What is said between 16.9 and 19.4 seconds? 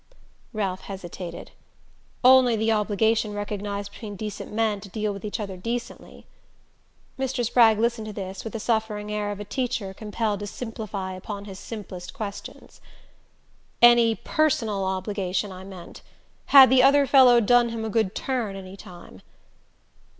fellow done him a good turn any time?"